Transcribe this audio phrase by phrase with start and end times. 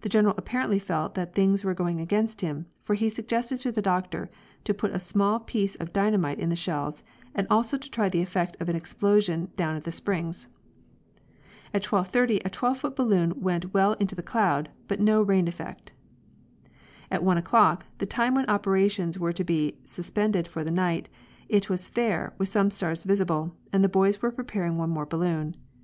[0.00, 3.80] The General apparently felt that things were going against him, for he suggested to the
[3.80, 4.28] Doctor
[4.64, 7.04] to put a small piece of dynamite in the shells,
[7.36, 10.48] and also to try the effect of an explosion down at the Springs.
[11.72, 15.92] At 12.30 a 12 foot balloon went well into the cloud, but no rain effect.
[17.08, 21.08] At 1 o'clock, the time when operations were to be suspended for the night,
[21.48, 25.54] it was fair, with some stars visible, and the boys were preparing one more balloon.